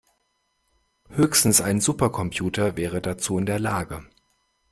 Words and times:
Höchstens 1.09 1.61
ein 1.61 1.79
Supercomputer 1.79 2.75
wäre 2.75 3.01
dazu 3.03 3.37
in 3.37 3.45
der 3.45 3.59
Lage. 3.59 4.03